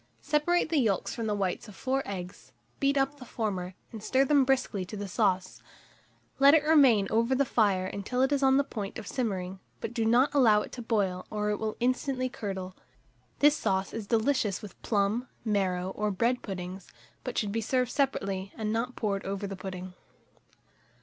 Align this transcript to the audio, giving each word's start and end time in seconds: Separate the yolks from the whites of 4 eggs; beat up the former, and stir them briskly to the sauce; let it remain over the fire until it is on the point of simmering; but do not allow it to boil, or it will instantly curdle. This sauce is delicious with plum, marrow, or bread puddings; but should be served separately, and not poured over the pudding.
Separate 0.23 0.69
the 0.69 0.79
yolks 0.79 1.13
from 1.13 1.27
the 1.27 1.35
whites 1.35 1.67
of 1.67 1.75
4 1.75 2.01
eggs; 2.07 2.53
beat 2.79 2.97
up 2.97 3.19
the 3.19 3.23
former, 3.23 3.75
and 3.91 4.01
stir 4.01 4.25
them 4.25 4.43
briskly 4.45 4.83
to 4.83 4.97
the 4.97 5.07
sauce; 5.07 5.61
let 6.39 6.55
it 6.55 6.63
remain 6.63 7.05
over 7.11 7.35
the 7.35 7.45
fire 7.45 7.85
until 7.85 8.23
it 8.23 8.31
is 8.31 8.41
on 8.41 8.57
the 8.57 8.63
point 8.63 8.97
of 8.97 9.05
simmering; 9.05 9.59
but 9.79 9.93
do 9.93 10.03
not 10.03 10.33
allow 10.33 10.63
it 10.63 10.71
to 10.71 10.81
boil, 10.81 11.27
or 11.29 11.51
it 11.51 11.59
will 11.59 11.77
instantly 11.79 12.29
curdle. 12.29 12.75
This 13.41 13.55
sauce 13.55 13.93
is 13.93 14.07
delicious 14.07 14.59
with 14.63 14.81
plum, 14.81 15.27
marrow, 15.45 15.91
or 15.91 16.09
bread 16.09 16.41
puddings; 16.41 16.87
but 17.23 17.37
should 17.37 17.51
be 17.51 17.61
served 17.61 17.91
separately, 17.91 18.51
and 18.57 18.73
not 18.73 18.95
poured 18.95 19.23
over 19.23 19.45
the 19.45 19.55
pudding. 19.55 19.93